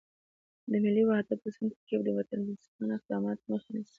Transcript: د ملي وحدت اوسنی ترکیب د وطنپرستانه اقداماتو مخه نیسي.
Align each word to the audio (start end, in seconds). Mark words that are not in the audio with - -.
د 0.71 0.73
ملي 0.83 1.03
وحدت 1.05 1.39
اوسنی 1.43 1.69
ترکیب 1.75 1.99
د 2.05 2.09
وطنپرستانه 2.17 2.93
اقداماتو 2.97 3.47
مخه 3.51 3.69
نیسي. 3.75 3.89